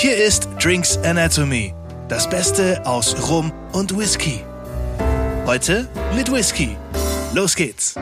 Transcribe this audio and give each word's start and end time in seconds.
Hier 0.00 0.16
ist 0.16 0.48
Drinks 0.62 0.96
Anatomy, 0.98 1.74
das 2.08 2.30
Beste 2.30 2.86
aus 2.86 3.28
Rum 3.28 3.52
und 3.72 3.98
Whisky. 3.98 4.38
Heute 5.44 5.88
mit 6.14 6.30
Whisky. 6.30 6.76
Los 7.34 7.56
geht's! 7.56 7.96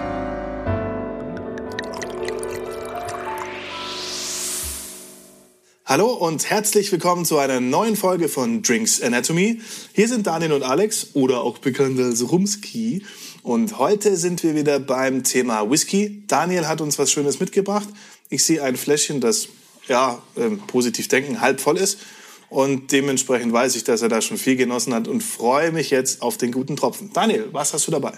Hallo 5.86 6.12
und 6.12 6.50
herzlich 6.50 6.92
willkommen 6.92 7.24
zu 7.24 7.38
einer 7.38 7.60
neuen 7.60 7.96
Folge 7.96 8.28
von 8.28 8.60
Drinks 8.60 9.00
Anatomy. 9.00 9.62
Hier 9.94 10.08
sind 10.08 10.26
Daniel 10.26 10.52
und 10.52 10.64
Alex 10.64 11.12
oder 11.14 11.40
auch 11.40 11.56
bekannt 11.56 11.98
als 11.98 12.30
Rumski. 12.30 13.06
Und 13.42 13.78
heute 13.78 14.18
sind 14.18 14.42
wir 14.42 14.54
wieder 14.54 14.80
beim 14.80 15.24
Thema 15.24 15.70
Whisky. 15.70 16.24
Daniel 16.26 16.68
hat 16.68 16.82
uns 16.82 16.98
was 16.98 17.10
Schönes 17.10 17.40
mitgebracht. 17.40 17.88
Ich 18.28 18.44
sehe 18.44 18.62
ein 18.62 18.76
Fläschchen, 18.76 19.22
das 19.22 19.48
ja 19.88 20.22
ähm, 20.36 20.58
positiv 20.66 21.08
denken 21.08 21.40
halb 21.40 21.60
voll 21.60 21.76
ist. 21.78 21.98
Und 22.48 22.92
dementsprechend 22.92 23.52
weiß 23.52 23.74
ich, 23.76 23.84
dass 23.84 24.02
er 24.02 24.08
da 24.08 24.20
schon 24.20 24.38
viel 24.38 24.56
genossen 24.56 24.94
hat 24.94 25.08
und 25.08 25.22
freue 25.22 25.72
mich 25.72 25.90
jetzt 25.90 26.22
auf 26.22 26.38
den 26.38 26.52
guten 26.52 26.76
Tropfen. 26.76 27.12
Daniel, 27.12 27.48
was 27.52 27.72
hast 27.72 27.86
du 27.88 27.90
dabei? 27.90 28.12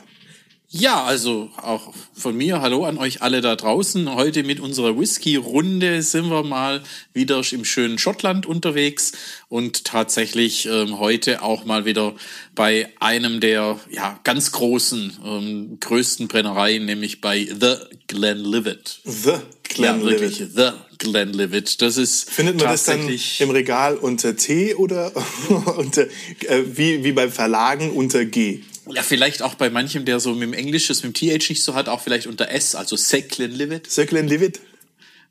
Ja, 0.70 1.02
also 1.04 1.48
auch 1.56 1.94
von 2.12 2.36
mir 2.36 2.60
Hallo 2.60 2.84
an 2.84 2.98
euch 2.98 3.22
alle 3.22 3.40
da 3.40 3.56
draußen. 3.56 4.14
Heute 4.14 4.42
mit 4.42 4.60
unserer 4.60 4.98
Whisky-Runde 4.98 6.02
sind 6.02 6.28
wir 6.28 6.42
mal 6.42 6.82
wieder 7.14 7.40
im 7.52 7.64
schönen 7.64 7.96
Schottland 7.96 8.44
unterwegs 8.44 9.12
und 9.48 9.86
tatsächlich 9.86 10.66
ähm, 10.66 10.98
heute 10.98 11.40
auch 11.40 11.64
mal 11.64 11.86
wieder 11.86 12.14
bei 12.54 12.92
einem 13.00 13.40
der 13.40 13.80
ja, 13.90 14.20
ganz 14.24 14.52
großen, 14.52 15.16
ähm, 15.24 15.78
größten 15.80 16.28
Brennereien, 16.28 16.84
nämlich 16.84 17.22
bei 17.22 17.46
The 17.46 17.76
Glenlivet. 18.06 19.00
The 19.04 19.36
Glenlivet. 19.68 20.20
Ja, 20.20 20.38
wirklich, 20.40 20.54
The 20.54 20.70
Glenlivet. 20.98 21.80
Das 21.82 21.96
ist 21.96 22.30
Findet 22.30 22.56
man 22.56 22.66
das 22.66 22.84
dann 22.84 23.08
im 23.08 23.50
Regal 23.50 23.96
unter 23.96 24.36
T 24.36 24.74
oder 24.74 25.12
unter, 25.76 26.02
äh, 26.02 26.62
wie, 26.66 27.04
wie 27.04 27.12
beim 27.12 27.30
Verlagen 27.30 27.90
unter 27.90 28.24
G? 28.24 28.62
Ja, 28.90 29.02
vielleicht 29.02 29.42
auch 29.42 29.54
bei 29.54 29.70
manchem, 29.70 30.04
der 30.04 30.18
so 30.18 30.32
mit 30.32 30.42
dem 30.42 30.52
Englisch 30.54 30.88
das 30.88 31.02
mit 31.02 31.20
dem 31.20 31.38
TH 31.38 31.50
nicht 31.50 31.62
so 31.62 31.74
hat, 31.74 31.88
auch 31.88 32.00
vielleicht 32.00 32.26
unter 32.26 32.50
S, 32.50 32.74
also 32.74 32.96
Sir 32.96 33.22
Glenlivet. 33.22 33.90
Sir 33.90 34.06
Glenlivet. 34.06 34.60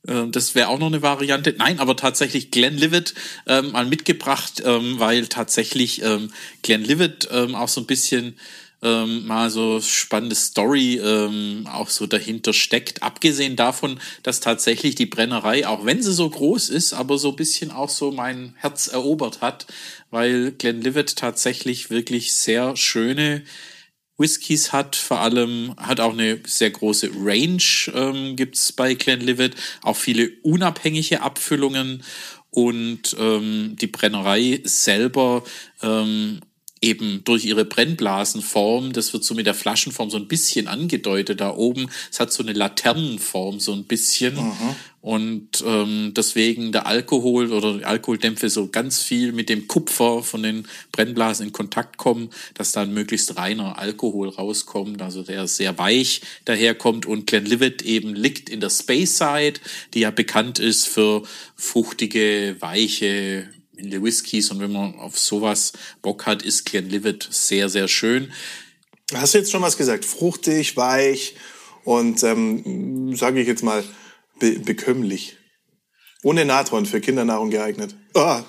Ähm, 0.08 0.32
das 0.32 0.56
wäre 0.56 0.70
auch 0.70 0.80
noch 0.80 0.88
eine 0.88 1.02
Variante. 1.02 1.54
Nein, 1.58 1.80
aber 1.80 1.96
tatsächlich 1.96 2.52
Glenlivet 2.52 3.14
ähm, 3.48 3.72
mal 3.72 3.86
mitgebracht, 3.86 4.62
ähm, 4.64 5.00
weil 5.00 5.28
tatsächlich 5.28 6.02
ähm, 6.04 6.32
Glenlivet 6.62 7.28
ähm, 7.32 7.56
auch 7.56 7.68
so 7.68 7.82
ein 7.82 7.88
bisschen 7.88 8.38
ähm, 8.82 9.26
mal 9.26 9.50
so 9.50 9.82
spannende 9.82 10.36
Story 10.36 11.00
ähm, 11.04 11.68
auch 11.72 11.90
so 11.90 12.06
dahinter 12.06 12.54
steckt. 12.54 13.02
Abgesehen 13.02 13.56
davon, 13.56 14.00
dass 14.24 14.40
tatsächlich 14.40 14.96
die 14.96 15.06
Brennerei, 15.06 15.68
auch 15.68 15.86
wenn 15.86 16.02
sie 16.02 16.14
so 16.14 16.30
groß 16.30 16.70
ist, 16.70 16.94
aber 16.94 17.18
so 17.18 17.30
ein 17.30 17.36
bisschen 17.36 17.72
auch 17.72 17.90
so 17.90 18.12
mein 18.12 18.54
Herz 18.58 18.88
erobert 18.88 19.42
hat, 19.42 19.68
weil 20.12 20.52
Glenlivet 20.52 21.16
tatsächlich 21.16 21.90
wirklich 21.90 22.34
sehr 22.34 22.76
schöne 22.76 23.44
Whiskys 24.18 24.74
hat, 24.74 24.96
vor 24.96 25.20
allem 25.20 25.76
hat 25.78 26.00
auch 26.00 26.14
eine 26.14 26.40
sehr 26.46 26.72
große 26.72 27.12
Range, 27.20 27.62
ähm, 27.94 28.36
gibt's 28.36 28.72
bei 28.72 28.96
Glenlivet, 28.96 29.56
auch 29.84 29.96
viele 29.96 30.32
unabhängige 30.44 31.22
Abfüllungen. 31.22 32.04
Und 32.50 33.16
ähm, 33.20 33.76
die 33.80 33.88
Brennerei 33.88 34.62
selber 34.64 35.44
ähm, 35.84 36.40
eben 36.82 37.22
durch 37.24 37.46
ihre 37.46 37.66
Brennblasenform, 37.66 38.94
das 38.94 39.14
wird 39.14 39.24
so 39.24 39.34
mit 39.34 39.46
der 39.46 39.54
Flaschenform 39.54 40.10
so 40.10 40.18
ein 40.18 40.28
bisschen 40.28 40.68
angedeutet 40.68 41.42
da 41.42 41.56
oben. 41.56 41.90
Es 42.12 42.20
hat 42.20 42.32
so 42.32 42.44
eine 42.44 42.54
Laternenform 42.54 43.60
so 43.60 43.74
ein 43.74 43.86
bisschen. 43.86 44.36
Mhm. 44.36 44.76
Und 45.02 45.64
ähm, 45.66 46.12
deswegen 46.18 46.74
der 46.74 46.86
Alkohol 46.86 47.54
oder 47.54 47.88
Alkoholdämpfe 47.88 48.50
so 48.50 48.68
ganz 48.68 49.02
viel 49.02 49.32
mit 49.32 49.48
dem 49.48 49.68
Kupfer 49.68 50.22
von 50.22 50.44
den 50.44 50.68
Brennblasen 50.92 51.48
in 51.48 51.54
Kontakt 51.54 51.98
kommen, 51.98 52.30
dass 52.56 52.74
dann 52.74 52.94
möglichst 52.94 53.38
reiner 53.38 53.80
Alkohol 53.80 54.28
rauskommt, 54.28 55.02
also 55.02 55.24
der 55.24 55.48
sehr 55.48 55.78
weich 55.78 56.22
daherkommt. 56.44 57.06
Und 57.06 57.26
Glenlivet 57.26 57.84
eben 57.84 58.16
liegt 58.16 58.50
in 58.50 58.60
der 58.60 58.70
Space 58.70 59.18
Side, 59.18 59.62
die 59.94 60.02
ja 60.02 60.12
bekannt 60.12 60.60
ist 60.60 60.88
für 60.88 61.24
fruchtige, 61.56 62.58
weiche, 62.60 63.48
in 63.78 63.92
den 63.92 64.04
Whiskys 64.04 64.52
und 64.52 64.60
wenn 64.60 64.72
man 64.72 64.96
auf 64.96 65.18
sowas 65.18 65.74
Bock 66.02 66.26
hat, 66.26 66.42
ist 66.42 66.66
Glenlivet 66.66 67.28
sehr, 67.30 67.70
sehr 67.70 67.88
schön. 67.88 68.32
Hast 69.14 69.34
du 69.34 69.38
jetzt 69.38 69.52
schon 69.52 69.62
was 69.62 69.78
gesagt? 69.78 70.04
Fruchtig, 70.04 70.76
weich 70.76 71.36
und, 71.84 72.22
ähm, 72.24 73.16
sage 73.16 73.40
ich 73.40 73.48
jetzt 73.48 73.64
mal, 73.64 73.84
be 74.40 74.60
bekömmlich. 74.60 75.38
Ohne 76.24 76.46
Natron, 76.46 76.86
für 76.86 77.00
Kindernahrung 77.00 77.50
geeignet. 77.50 77.96
Ah. 78.14 78.44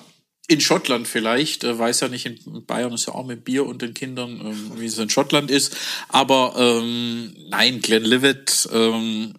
In 0.47 0.59
Schottland 0.59 1.07
vielleicht, 1.07 1.63
äh, 1.63 1.77
weiß 1.77 1.99
ja 1.99 2.07
nicht, 2.07 2.25
in 2.25 2.65
Bayern 2.65 2.91
ist 2.91 3.05
ja 3.05 3.13
auch 3.13 3.25
mit 3.25 3.45
Bier 3.45 3.67
und 3.67 3.83
den 3.83 3.93
Kindern, 3.93 4.41
ähm, 4.41 4.71
wie 4.77 4.87
es 4.87 4.97
in 4.97 5.09
Schottland 5.09 5.51
ist. 5.51 5.77
Aber 6.07 6.55
ähm, 6.57 7.35
nein, 7.49 7.81
Glenlivet 7.81 8.67
ähm, 8.73 9.35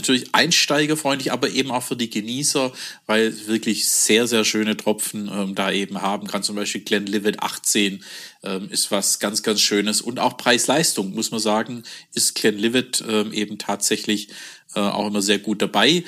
natürlich 0.00 0.34
einsteigerfreundlich, 0.34 1.32
aber 1.32 1.48
eben 1.50 1.70
auch 1.70 1.82
für 1.82 1.96
die 1.96 2.10
Genießer, 2.10 2.72
weil 3.06 3.46
wirklich 3.46 3.88
sehr, 3.88 4.26
sehr 4.26 4.44
schöne 4.44 4.76
Tropfen 4.76 5.30
ähm, 5.32 5.54
da 5.54 5.70
eben 5.70 6.02
haben 6.02 6.26
kann. 6.26 6.42
Zum 6.42 6.56
Beispiel 6.56 6.82
Glenlivet 6.82 7.42
18 7.42 8.04
ähm, 8.42 8.68
ist 8.70 8.90
was 8.90 9.18
ganz, 9.18 9.42
ganz 9.42 9.60
Schönes. 9.60 10.00
Und 10.00 10.18
auch 10.18 10.36
Preis-Leistung, 10.36 11.14
muss 11.14 11.30
man 11.30 11.40
sagen, 11.40 11.82
ist 12.14 12.34
Glenlivet 12.34 13.02
ähm, 13.08 13.32
eben 13.32 13.58
tatsächlich 13.58 14.28
äh, 14.74 14.80
auch 14.80 15.06
immer 15.06 15.22
sehr 15.22 15.38
gut 15.38 15.62
dabei. 15.62 16.04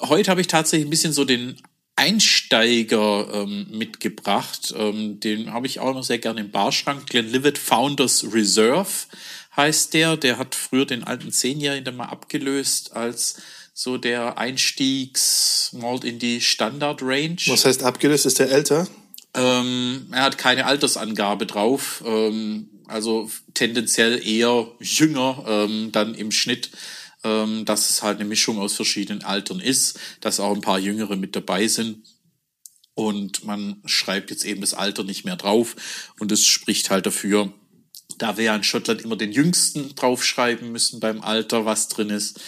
Heute 0.00 0.30
habe 0.30 0.40
ich 0.40 0.46
tatsächlich 0.46 0.86
ein 0.86 0.90
bisschen 0.90 1.12
so 1.12 1.24
den 1.24 1.56
Einsteiger 1.96 3.28
ähm, 3.32 3.66
mitgebracht. 3.70 4.74
Ähm, 4.76 5.18
den 5.18 5.52
habe 5.52 5.66
ich 5.66 5.80
auch 5.80 5.90
immer 5.90 6.02
sehr 6.02 6.18
gerne 6.18 6.40
im 6.40 6.50
Barschrank. 6.50 7.06
Glenlivet 7.06 7.56
Founders 7.56 8.26
Reserve 8.32 9.06
heißt 9.56 9.94
der. 9.94 10.16
Der 10.16 10.38
hat 10.38 10.54
früher 10.54 10.86
den 10.86 11.04
alten 11.04 11.32
Zehnjährigen 11.32 11.96
mal 11.96 12.06
abgelöst 12.06 12.92
als 12.92 13.36
so 13.74 13.98
der 13.98 14.38
Einstiegsmalt 14.38 16.04
in 16.04 16.18
die 16.18 16.40
Standard-Range. 16.40 17.36
Was 17.46 17.64
heißt 17.64 17.82
abgelöst? 17.82 18.26
Ist 18.26 18.38
der 18.38 18.50
älter? 18.50 18.88
Ähm, 19.34 20.08
er 20.12 20.22
hat 20.22 20.38
keine 20.38 20.66
Altersangabe 20.66 21.46
drauf. 21.46 22.02
Ähm, 22.06 22.70
also 22.86 23.30
tendenziell 23.52 24.26
eher 24.26 24.68
jünger 24.80 25.44
ähm, 25.46 25.92
dann 25.92 26.14
im 26.14 26.30
Schnitt 26.30 26.70
ähm, 27.26 27.64
dass 27.64 27.90
es 27.90 28.02
halt 28.02 28.20
eine 28.20 28.28
Mischung 28.28 28.58
aus 28.58 28.74
verschiedenen 28.74 29.24
Altern 29.24 29.58
ist, 29.58 29.98
dass 30.20 30.38
auch 30.38 30.54
ein 30.54 30.60
paar 30.60 30.78
Jüngere 30.78 31.16
mit 31.16 31.34
dabei 31.34 31.66
sind. 31.66 32.06
Und 32.94 33.44
man 33.44 33.82
schreibt 33.84 34.30
jetzt 34.30 34.44
eben 34.44 34.60
das 34.60 34.74
Alter 34.74 35.02
nicht 35.02 35.24
mehr 35.24 35.36
drauf. 35.36 35.76
Und 36.18 36.30
es 36.30 36.46
spricht 36.46 36.88
halt 36.88 37.04
dafür, 37.04 37.52
da 38.18 38.36
wir 38.36 38.44
ja 38.44 38.56
in 38.56 38.64
Schottland 38.64 39.02
immer 39.02 39.16
den 39.16 39.32
Jüngsten 39.32 39.94
draufschreiben 39.94 40.70
müssen 40.72 41.00
beim 41.00 41.20
Alter, 41.20 41.64
was 41.64 41.88
drin 41.88 42.10
ist, 42.10 42.40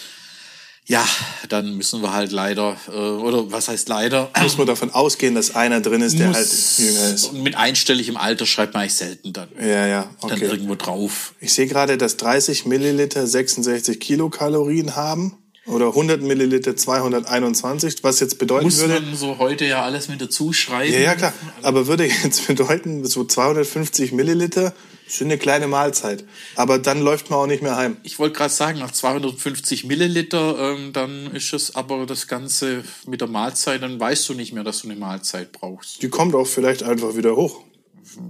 ja, 0.89 1.07
dann 1.51 1.77
müssen 1.77 2.01
wir 2.01 2.15
halt 2.15 2.33
leider, 2.33 2.75
äh, 2.89 2.93
oder 2.93 3.53
was 3.53 3.69
heißt 3.69 3.91
leider? 3.91 4.31
Muss 4.43 4.57
man 4.57 4.67
davon 4.67 4.91
ausgehen, 4.91 5.35
dass 5.35 5.55
einer 5.55 5.83
drin 5.83 6.01
ist, 6.01 6.19
der 6.19 6.33
halt 6.33 6.49
jünger 6.79 7.15
ist. 7.15 7.27
Und 7.27 7.43
mit 7.43 7.57
einstelligem 7.57 8.17
Alter 8.17 8.47
schreibt 8.47 8.73
man 8.73 8.85
eigentlich 8.85 8.95
selten 8.95 9.35
dann. 9.35 9.51
Ja, 9.61 9.87
ja, 9.87 10.11
okay. 10.23 10.41
Dann 10.41 10.51
irgendwo 10.51 10.77
drauf. 10.77 11.35
Ich 11.41 11.53
sehe 11.53 11.67
gerade, 11.67 11.99
dass 11.99 12.17
30 12.17 12.65
Milliliter 12.65 13.27
66 13.27 14.01
Kilokalorien 14.01 14.97
haben. 14.97 15.37
Oder 15.69 15.89
100 15.89 16.23
Milliliter 16.23 16.77
221, 16.77 18.03
was 18.03 18.21
jetzt 18.21 18.39
bedeuten 18.39 18.65
Muss 18.65 18.79
würde... 18.79 18.95
Muss 18.95 19.03
man 19.03 19.17
so 19.17 19.39
heute 19.39 19.67
ja 19.67 19.83
alles 19.83 20.09
mit 20.09 20.21
dazu 20.21 20.53
schreiben. 20.53 20.93
Ja, 20.93 21.01
ja, 21.01 21.15
klar. 21.15 21.33
Aber 21.63 21.87
würde 21.87 22.07
jetzt 22.07 22.47
bedeuten, 22.49 23.05
so 23.05 23.25
250 23.25 24.13
Milliliter 24.13 24.75
ist 25.07 25.23
eine 25.23 25.39
kleine 25.39 25.69
Mahlzeit. 25.69 26.25
Aber 26.55 26.79
dann 26.79 27.01
läuft 27.01 27.31
man 27.31 27.39
auch 27.41 27.47
nicht 27.47 27.63
mehr 27.63 27.77
heim. 27.77 27.97
Ich 28.03 28.19
wollte 28.19 28.37
gerade 28.37 28.53
sagen, 28.53 28.79
nach 28.79 28.91
250 28.91 29.85
Milliliter, 29.85 30.75
ähm, 30.75 30.93
dann 30.93 31.35
ist 31.35 31.53
es 31.53 31.75
aber 31.75 32.05
das 32.07 32.29
Ganze 32.29 32.85
mit 33.07 33.21
der 33.21 33.29
Mahlzeit, 33.29 33.83
dann 33.83 33.99
weißt 33.99 34.29
du 34.29 34.35
nicht 34.35 34.53
mehr, 34.53 34.65
dass 34.65 34.83
du 34.83 34.89
eine 34.89 34.99
Mahlzeit 34.99 35.53
brauchst. 35.53 36.03
Die 36.03 36.09
kommt 36.09 36.35
auch 36.35 36.47
vielleicht 36.47 36.83
einfach 36.83 37.17
wieder 37.17 37.37
hoch. 37.37 37.63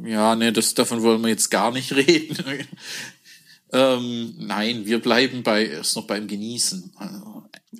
Ja, 0.04 0.34
nee, 0.36 0.52
das, 0.52 0.74
davon 0.74 1.02
wollen 1.02 1.22
wir 1.22 1.28
jetzt 1.28 1.50
gar 1.50 1.70
nicht 1.70 1.92
reden. 1.96 2.36
Ähm, 3.72 4.34
nein, 4.38 4.86
wir 4.86 5.00
bleiben 5.00 5.42
bei, 5.42 5.66
erst 5.66 5.96
noch 5.96 6.06
beim 6.06 6.26
Genießen. 6.26 6.92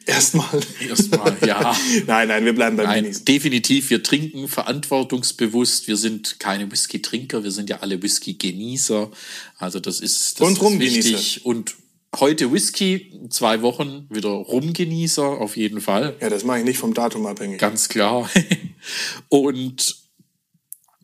Erstmal. 0.07 0.61
Erstmal, 0.87 1.37
ja. 1.47 1.77
nein, 2.07 2.29
nein, 2.29 2.45
wir 2.45 2.55
bleiben 2.55 2.77
beim 2.77 2.87
nein, 2.87 3.05
Genießen. 3.05 3.25
Definitiv, 3.25 3.91
wir 3.91 4.03
trinken 4.03 4.49
verantwortungsbewusst. 4.49 5.89
Wir 5.89 5.97
sind 5.97 6.39
keine 6.41 6.71
Whisky-Trinker, 6.71 7.45
wir 7.45 7.51
sind 7.51 7.71
ja 7.71 7.79
alle 7.81 8.03
Whisky-Genießer. 8.03 9.11
Also 9.59 9.81
das 9.81 10.01
ist, 10.01 10.41
das 10.41 10.47
Und 10.47 10.63
ist 10.63 10.79
wichtig. 10.79 11.45
Und 11.45 11.75
heute 12.17 12.53
Whisky, 12.53 13.13
zwei 13.31 13.63
Wochen 13.63 14.07
wieder 14.11 14.31
Rumgenießer, 14.31 15.25
auf 15.25 15.57
jeden 15.57 15.81
Fall. 15.81 16.17
Ja, 16.21 16.31
das 16.31 16.45
mache 16.45 16.61
ich 16.61 16.65
nicht 16.65 16.79
vom 16.79 16.95
Datum 16.95 17.27
abhängig. 17.27 17.59
Ganz 17.59 17.89
klar. 17.89 18.31
Und 19.29 19.98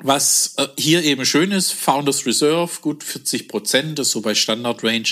was 0.05 0.55
äh, 0.59 0.69
hier 0.79 1.03
eben 1.03 1.25
schön 1.25 1.51
ist, 1.51 1.73
Founders 1.73 2.27
Reserve, 2.27 2.71
gut 2.83 3.03
40 3.03 3.49
Prozent, 3.49 3.99
das 3.99 4.09
ist 4.09 4.13
so 4.13 4.21
bei 4.21 4.35
Standard 4.35 4.85
Range 4.85 5.09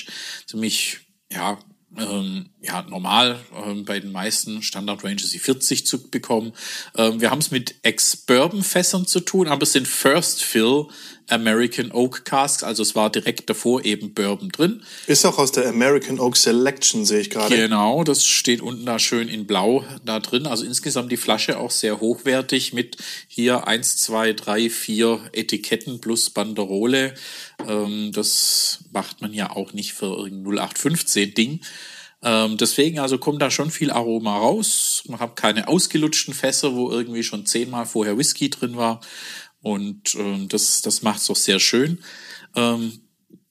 ziemlich, 0.47 1.01
ja, 1.33 1.59
ähm, 1.97 2.51
ja 2.61 2.83
normal 2.83 3.41
ähm, 3.65 3.87
bei 3.87 4.01
den 4.01 4.13
meisten 4.13 4.63
Standard 4.63 5.03
Ranges 5.03 5.31
die 5.31 5.39
40 5.39 5.87
zu 5.87 6.11
bekommen. 6.11 6.53
Ähm, 6.95 7.23
wir 7.23 7.31
haben 7.31 7.39
es 7.39 7.51
mit 7.51 7.77
Ex-Bourbon-Fässern 7.83 9.07
zu 9.07 9.21
tun, 9.21 9.49
aber 9.49 9.63
es 9.63 9.73
sind 9.73 9.89
First 9.89 10.43
Fill 10.43 10.89
American 11.33 11.91
Oak 11.93 12.25
Casks, 12.25 12.63
also 12.63 12.83
es 12.83 12.95
war 12.95 13.11
direkt 13.11 13.49
davor 13.49 13.85
eben 13.85 14.13
Bourbon 14.15 14.51
drin. 14.51 14.83
Ist 15.07 15.25
auch 15.25 15.39
aus 15.39 15.53
der 15.53 15.69
American 15.69 16.21
Oak 16.21 16.37
Selection, 16.37 17.05
sehe 17.05 17.21
ich 17.21 17.31
gerade. 17.31 17.57
Genau, 17.57 18.05
das 18.05 18.27
steht 18.27 18.61
unten 18.61 18.87
da 18.87 18.99
schön 18.99 19.29
in 19.29 19.47
Blau 19.47 19.85
da 20.05 20.21
drin. 20.21 20.47
Also 20.47 20.65
insgesamt 20.65 21.11
die 21.11 21.17
Flasche 21.17 21.59
auch 21.59 21.71
sehr 21.71 22.01
hochwertig 22.01 22.73
mit 22.73 22.97
hier 23.27 23.67
eins, 23.67 23.97
zwei, 23.97 24.33
drei, 24.33 24.69
vier 24.71 25.21
Etiketten 25.33 26.01
plus 26.01 26.31
Banderole. 26.31 27.15
Ähm, 27.67 28.13
das 28.13 28.81
macht 28.93 29.23
man 29.23 29.33
ja 29.33 29.51
auch 29.51 29.73
nicht 29.73 29.95
für 29.95 30.07
irgendein 30.07 30.59
0815 30.59 31.35
Ding. 31.35 31.61
Ähm, 32.25 32.57
deswegen 32.57 33.01
also 33.01 33.19
kommt 33.19 33.43
da 33.43 33.51
schon 33.51 33.71
viel 33.71 33.91
Aroma 33.91 34.39
raus. 34.39 35.03
Man 35.09 35.19
hat 35.19 35.35
keine 35.35 35.67
ausgelutschten 35.67 36.35
Fässer, 36.35 36.75
wo 36.75 36.91
irgendwie 36.91 37.25
schon 37.25 37.47
zehnmal 37.47 37.85
vorher 37.85 38.17
Whisky 38.17 38.49
drin 38.49 38.77
war. 38.77 39.01
Und 39.63 40.15
ähm, 40.17 40.49
das, 40.49 40.83
das 40.83 41.03
macht 41.03 41.21
es 41.21 41.27
doch 41.27 41.37
sehr 41.37 41.61
schön. 41.61 41.99
Ähm, 42.55 43.01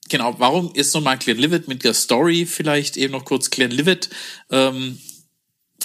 genau, 0.08 0.34
warum 0.38 0.72
ist 0.74 0.94
nochmal 0.94 1.18
Glenlivet 1.18 1.68
mit 1.68 1.84
der 1.84 1.94
Story 1.94 2.46
vielleicht 2.46 2.96
eben 2.96 3.12
noch 3.12 3.24
kurz 3.24 3.50
Glenlivet? 3.50 4.10
Ähm, 4.50 4.98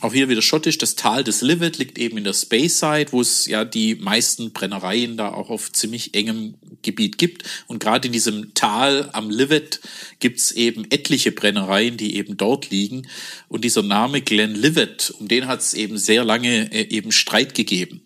auch 0.02 0.14
hier 0.14 0.30
wieder 0.30 0.42
schottisch, 0.42 0.78
das 0.78 0.96
Tal 0.96 1.24
des 1.24 1.42
Livet 1.42 1.78
liegt 1.80 1.98
eben 1.98 2.18
in 2.18 2.24
der 2.24 2.34
Speyside, 2.34 3.08
wo 3.12 3.22
es 3.22 3.48
ja 3.48 3.66
die 3.66 3.96
meisten 3.96 4.52
Brennereien 4.52 5.18
da 5.18 5.34
auch 5.34 5.50
auf 5.50 5.72
ziemlich 5.72 6.14
engem 6.14 6.56
Gebiet 6.84 7.18
gibt. 7.18 7.44
Und 7.66 7.80
gerade 7.80 8.08
in 8.08 8.14
diesem 8.14 8.54
Tal 8.54 9.10
am 9.14 9.30
Livet 9.30 9.80
gibt's 10.20 10.52
eben 10.52 10.86
etliche 10.92 11.32
Brennereien, 11.32 11.98
die 11.98 12.16
eben 12.16 12.38
dort 12.38 12.70
liegen. 12.70 13.08
Und 13.48 13.64
dieser 13.64 13.82
Name 13.82 14.22
Glenlivet, 14.22 15.14
um 15.18 15.28
den 15.28 15.48
hat's 15.48 15.74
eben 15.74 15.98
sehr 15.98 16.24
lange 16.24 16.72
äh, 16.72 16.88
eben 16.90 17.12
Streit 17.12 17.56
gegeben. 17.56 18.04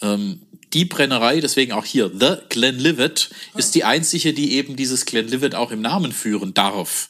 Ähm, 0.00 0.42
die 0.76 0.84
Brennerei, 0.84 1.40
deswegen 1.40 1.72
auch 1.72 1.86
hier 1.86 2.10
The 2.12 2.36
Glenlivet, 2.50 3.30
ist 3.54 3.74
die 3.74 3.84
einzige, 3.84 4.34
die 4.34 4.52
eben 4.52 4.76
dieses 4.76 5.06
Glenlivet 5.06 5.54
auch 5.54 5.70
im 5.70 5.80
Namen 5.80 6.12
führen 6.12 6.52
darf. 6.52 7.08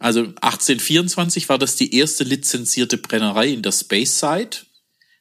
Also 0.00 0.22
1824 0.22 1.48
war 1.48 1.56
das 1.56 1.76
die 1.76 1.94
erste 1.94 2.24
lizenzierte 2.24 2.98
Brennerei 2.98 3.50
in 3.50 3.62
der 3.62 3.70
Space 3.70 4.18
Side. 4.18 4.56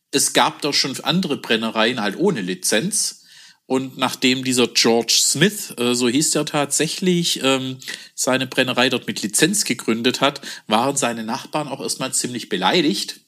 Es 0.10 0.34
gab 0.34 0.64
doch 0.64 0.74
schon 0.74 1.00
andere 1.02 1.38
Brennereien 1.38 2.02
halt 2.02 2.18
ohne 2.18 2.42
Lizenz. 2.42 3.22
Und 3.68 4.00
nachdem 4.00 4.44
dieser 4.44 4.68
George 4.68 5.20
Smith, 5.22 5.76
äh, 5.78 5.94
so 5.94 6.10
hieß 6.10 6.32
der 6.32 6.46
tatsächlich, 6.46 7.42
ähm, 7.44 7.78
seine 8.16 8.48
Brennerei 8.48 8.90
dort 8.90 9.06
mit 9.06 9.22
Lizenz 9.22 9.64
gegründet 9.64 10.22
hat, 10.22 10.42
waren 10.66 10.98
seine 10.98 11.24
Nachbarn 11.24 11.68
auch 11.68 11.82
erstmal 11.82 12.14
ziemlich 12.14 12.50
beleidigt 12.50 13.25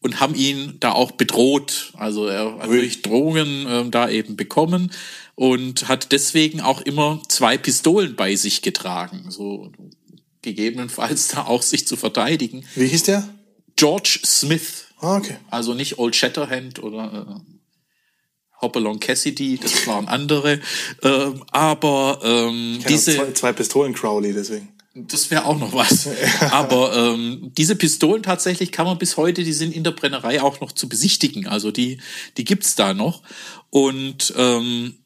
und 0.00 0.20
haben 0.20 0.34
ihn 0.34 0.76
da 0.80 0.92
auch 0.92 1.12
bedroht. 1.12 1.92
Also 1.96 2.26
er 2.26 2.58
hat 2.58 2.68
durch 2.68 3.02
Drohungen 3.02 3.66
ähm, 3.68 3.90
da 3.90 4.08
eben 4.08 4.36
bekommen 4.36 4.92
und 5.34 5.88
hat 5.88 6.12
deswegen 6.12 6.60
auch 6.60 6.80
immer 6.80 7.20
zwei 7.28 7.58
Pistolen 7.58 8.16
bei 8.16 8.34
sich 8.36 8.62
getragen, 8.62 9.30
so 9.30 9.72
gegebenenfalls 10.42 11.28
da 11.28 11.44
auch 11.44 11.62
sich 11.62 11.86
zu 11.86 11.96
verteidigen. 11.96 12.64
Wie 12.74 12.86
hieß 12.86 13.04
der? 13.04 13.28
George 13.76 14.20
Smith. 14.24 14.86
Ah, 15.00 15.16
okay. 15.16 15.36
Also 15.50 15.74
nicht 15.74 15.98
Old 15.98 16.16
Shatterhand 16.16 16.82
oder 16.82 17.40
äh, 17.46 17.54
Hopalong 18.60 18.98
Cassidy, 18.98 19.58
das 19.58 19.86
waren 19.86 20.08
andere. 20.08 20.60
Ähm, 21.02 21.44
aber 21.52 22.20
ähm, 22.24 22.80
diese 22.88 23.14
zwei, 23.14 23.32
zwei 23.32 23.52
Pistolen 23.52 23.94
Crowley, 23.94 24.32
deswegen. 24.32 24.68
Das 25.06 25.30
wäre 25.30 25.44
auch 25.44 25.58
noch 25.58 25.72
was. 25.72 26.08
Aber 26.50 26.94
ähm, 26.96 27.52
diese 27.56 27.76
Pistolen 27.76 28.22
tatsächlich 28.22 28.72
kann 28.72 28.86
man 28.86 28.98
bis 28.98 29.16
heute, 29.16 29.44
die 29.44 29.52
sind 29.52 29.74
in 29.74 29.84
der 29.84 29.92
Brennerei 29.92 30.42
auch 30.42 30.60
noch 30.60 30.72
zu 30.72 30.88
besichtigen. 30.88 31.46
Also 31.46 31.70
die, 31.70 32.00
die 32.36 32.44
gibt's 32.44 32.74
da 32.74 32.94
noch. 32.94 33.22
Und 33.70 34.32
ähm, 34.36 34.98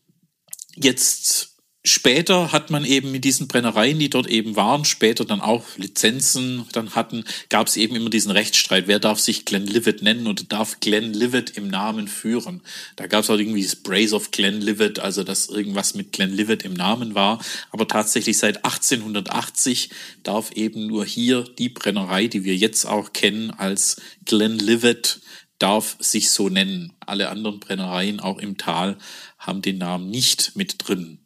jetzt 0.75 1.52
Später 1.85 2.53
hat 2.53 2.71
man 2.71 2.85
eben 2.85 3.11
mit 3.11 3.25
diesen 3.25 3.49
Brennereien, 3.49 3.99
die 3.99 4.09
dort 4.09 4.29
eben 4.29 4.55
waren, 4.55 4.85
später 4.85 5.25
dann 5.25 5.41
auch 5.41 5.65
Lizenzen 5.77 6.65
dann 6.73 6.95
hatten, 6.95 7.25
gab 7.49 7.67
es 7.67 7.77
eben 7.77 7.97
immer 7.97 8.09
diesen 8.09 8.31
Rechtsstreit, 8.31 8.87
wer 8.87 9.01
darf 9.01 9.19
sich 9.19 9.45
Glenlivet 9.47 10.01
nennen 10.01 10.29
oder 10.29 10.45
darf 10.45 10.79
Glenlivet 10.79 11.57
im 11.57 11.67
Namen 11.67 12.07
führen. 12.07 12.61
Da 12.95 13.09
gab 13.09 13.25
es 13.25 13.31
auch 13.31 13.39
irgendwie 13.39 13.65
das 13.65 13.75
Brace 13.75 14.13
of 14.13 14.31
Glenlivet, 14.31 15.01
also 15.01 15.25
dass 15.25 15.49
irgendwas 15.49 15.95
mit 15.95 16.13
Glenlivet 16.13 16.63
im 16.63 16.75
Namen 16.75 17.17
war. 17.17 17.45
Aber 17.73 17.89
tatsächlich 17.89 18.39
seit 18.39 18.65
1880 18.65 19.91
darf 20.23 20.53
eben 20.53 20.87
nur 20.87 21.05
hier 21.05 21.43
die 21.59 21.69
Brennerei, 21.69 22.29
die 22.29 22.45
wir 22.45 22.55
jetzt 22.55 22.85
auch 22.85 23.13
kennen 23.13 23.51
als 23.51 24.01
Glenlivet, 24.25 25.21
darf 25.59 25.97
sich 25.99 26.31
so 26.31 26.49
nennen. 26.49 26.93
Alle 27.01 27.29
anderen 27.29 27.59
Brennereien, 27.59 28.21
auch 28.21 28.39
im 28.39 28.57
Tal, 28.57 28.99
haben 29.37 29.63
den 29.63 29.79
Namen 29.79 30.11
nicht 30.11 30.55
mit 30.55 30.77
drin. 30.79 31.22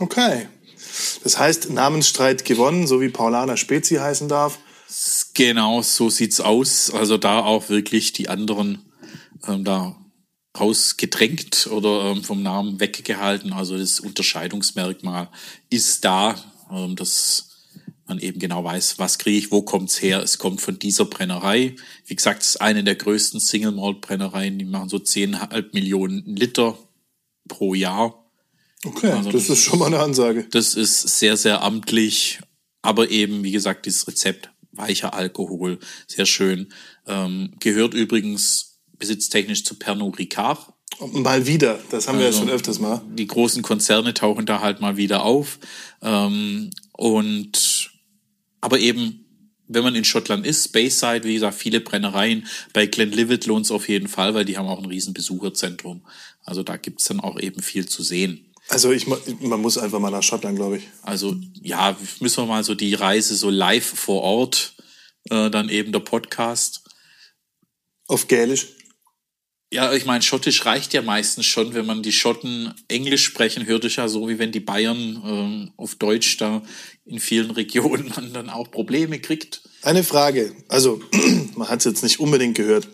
Okay. 0.00 0.48
Das 1.22 1.38
heißt, 1.38 1.70
Namensstreit 1.70 2.44
gewonnen, 2.44 2.86
so 2.86 3.00
wie 3.00 3.10
Paulaner 3.10 3.56
Spezi 3.56 3.96
heißen 3.96 4.28
darf. 4.28 4.58
Genau, 5.34 5.82
so 5.82 6.10
sieht's 6.10 6.40
aus. 6.40 6.90
Also 6.90 7.16
da 7.16 7.40
auch 7.40 7.68
wirklich 7.68 8.12
die 8.12 8.28
anderen 8.28 8.90
ähm, 9.46 9.64
da 9.64 9.96
rausgedrängt 10.58 11.68
oder 11.70 12.10
ähm, 12.10 12.24
vom 12.24 12.42
Namen 12.42 12.80
weggehalten. 12.80 13.52
Also 13.52 13.78
das 13.78 14.00
Unterscheidungsmerkmal 14.00 15.28
ist 15.68 16.04
da, 16.04 16.34
ähm, 16.72 16.96
dass 16.96 17.50
man 18.06 18.18
eben 18.18 18.40
genau 18.40 18.64
weiß, 18.64 18.98
was 18.98 19.18
kriege 19.18 19.38
ich, 19.38 19.52
wo 19.52 19.62
kommt's 19.62 20.02
her. 20.02 20.20
Es 20.20 20.38
kommt 20.38 20.60
von 20.60 20.78
dieser 20.78 21.04
Brennerei. 21.04 21.76
Wie 22.06 22.16
gesagt, 22.16 22.42
es 22.42 22.50
ist 22.50 22.60
eine 22.60 22.82
der 22.82 22.96
größten 22.96 23.38
Single 23.38 23.72
Malt 23.72 24.00
Brennereien. 24.00 24.58
Die 24.58 24.64
machen 24.64 24.88
so 24.88 24.96
10,5 24.96 25.66
Millionen 25.72 26.24
Liter 26.24 26.76
pro 27.46 27.74
Jahr. 27.74 28.19
Okay, 28.84 29.10
also 29.10 29.30
das, 29.30 29.46
das 29.46 29.58
ist 29.58 29.64
schon 29.64 29.78
mal 29.78 29.86
eine 29.86 29.98
Ansage. 29.98 30.46
Das 30.50 30.74
ist 30.74 31.18
sehr, 31.18 31.36
sehr 31.36 31.62
amtlich, 31.62 32.40
aber 32.82 33.10
eben, 33.10 33.42
wie 33.44 33.52
gesagt, 33.52 33.86
dieses 33.86 34.06
Rezept, 34.08 34.50
weicher 34.72 35.14
Alkohol, 35.14 35.78
sehr 36.06 36.26
schön. 36.26 36.72
Ähm, 37.06 37.52
gehört 37.60 37.94
übrigens 37.94 38.78
besitztechnisch 38.98 39.64
zu 39.64 39.74
Pernod 39.74 40.18
Ricard. 40.18 40.72
Mal 41.12 41.46
wieder, 41.46 41.78
das 41.90 42.08
haben 42.08 42.16
also, 42.16 42.18
wir 42.18 42.20
ja 42.20 42.26
also 42.26 42.38
schon 42.40 42.50
öfters 42.50 42.78
mal. 42.78 43.00
Die 43.10 43.26
großen 43.26 43.62
Konzerne 43.62 44.12
tauchen 44.12 44.46
da 44.46 44.60
halt 44.60 44.80
mal 44.80 44.96
wieder 44.96 45.24
auf. 45.24 45.58
Ähm, 46.02 46.70
und 46.92 47.90
aber 48.60 48.78
eben, 48.78 49.24
wenn 49.68 49.82
man 49.82 49.94
in 49.94 50.04
Schottland 50.04 50.46
ist, 50.46 50.72
Bayside, 50.72 51.24
wie 51.24 51.34
gesagt, 51.34 51.54
viele 51.54 51.80
Brennereien. 51.80 52.46
Bei 52.72 52.86
Glenlivet 52.86 53.46
lohnt 53.46 53.66
es 53.66 53.70
auf 53.70 53.88
jeden 53.88 54.08
Fall, 54.08 54.34
weil 54.34 54.44
die 54.44 54.58
haben 54.58 54.66
auch 54.66 54.78
ein 54.78 54.86
riesen 54.88 55.14
Besucherzentrum. 55.14 56.02
Also 56.44 56.62
da 56.62 56.76
gibt's 56.76 57.04
dann 57.04 57.20
auch 57.20 57.38
eben 57.38 57.62
viel 57.62 57.86
zu 57.86 58.02
sehen. 58.02 58.49
Also 58.70 58.92
ich, 58.92 59.06
man 59.06 59.60
muss 59.60 59.78
einfach 59.78 59.98
mal 59.98 60.10
nach 60.10 60.22
Schottland, 60.22 60.56
glaube 60.56 60.78
ich. 60.78 60.84
Also 61.02 61.34
ja, 61.60 61.96
müssen 62.20 62.44
wir 62.44 62.46
mal 62.46 62.62
so 62.62 62.76
die 62.76 62.94
Reise 62.94 63.34
so 63.34 63.50
live 63.50 63.84
vor 63.84 64.22
Ort, 64.22 64.76
äh, 65.28 65.50
dann 65.50 65.68
eben 65.68 65.90
der 65.90 65.98
Podcast. 66.00 66.82
Auf 68.06 68.28
Gälisch? 68.28 68.68
Ja, 69.72 69.92
ich 69.92 70.06
meine, 70.06 70.22
Schottisch 70.22 70.64
reicht 70.66 70.94
ja 70.94 71.02
meistens 71.02 71.46
schon, 71.46 71.74
wenn 71.74 71.86
man 71.86 72.02
die 72.02 72.12
Schotten 72.12 72.72
Englisch 72.86 73.24
sprechen, 73.24 73.66
hört 73.66 73.84
es 73.84 73.96
ja 73.96 74.06
so, 74.06 74.28
wie 74.28 74.38
wenn 74.38 74.52
die 74.52 74.60
Bayern 74.60 75.20
ähm, 75.24 75.72
auf 75.76 75.96
Deutsch 75.96 76.36
da 76.36 76.62
in 77.04 77.18
vielen 77.18 77.50
Regionen 77.52 78.12
dann 78.32 78.50
auch 78.50 78.70
Probleme 78.70 79.18
kriegt. 79.18 79.62
Eine 79.82 80.04
Frage, 80.04 80.54
also 80.68 81.00
man 81.56 81.68
hat 81.68 81.80
es 81.80 81.86
jetzt 81.86 82.02
nicht 82.04 82.20
unbedingt 82.20 82.56
gehört, 82.56 82.88